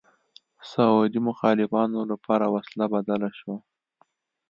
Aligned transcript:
سعودي 0.71 1.19
مخالفانو 1.29 1.99
لپاره 2.11 2.45
وسله 2.55 2.85
بدله 2.93 3.29
شوه 3.39 3.57